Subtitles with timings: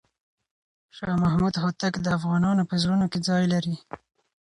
[0.97, 3.75] شاه محمود هوتک د افغانانو په زړونو کې ځای لري.